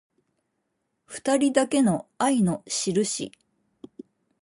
[1.05, 3.31] ふたりだけの愛のしるし